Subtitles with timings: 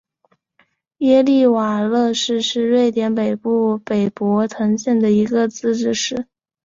[0.97, 6.25] 耶利瓦勒市是瑞典北部北博滕省的一个自治市。